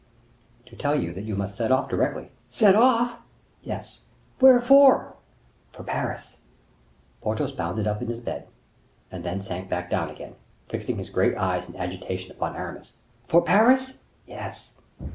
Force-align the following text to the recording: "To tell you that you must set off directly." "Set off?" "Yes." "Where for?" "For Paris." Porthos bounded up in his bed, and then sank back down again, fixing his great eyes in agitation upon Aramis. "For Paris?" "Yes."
"To 0.65 0.75
tell 0.75 0.99
you 0.99 1.13
that 1.13 1.25
you 1.25 1.35
must 1.35 1.55
set 1.55 1.71
off 1.71 1.87
directly." 1.87 2.31
"Set 2.49 2.75
off?" 2.75 3.19
"Yes." 3.61 4.01
"Where 4.39 4.59
for?" 4.59 5.13
"For 5.71 5.83
Paris." 5.83 6.41
Porthos 7.21 7.51
bounded 7.51 7.85
up 7.85 8.01
in 8.01 8.07
his 8.07 8.19
bed, 8.19 8.47
and 9.11 9.23
then 9.23 9.41
sank 9.41 9.69
back 9.69 9.91
down 9.91 10.09
again, 10.09 10.33
fixing 10.67 10.97
his 10.97 11.11
great 11.11 11.35
eyes 11.35 11.69
in 11.69 11.75
agitation 11.75 12.31
upon 12.35 12.55
Aramis. 12.55 12.93
"For 13.27 13.43
Paris?" 13.43 13.99
"Yes." 14.25 14.79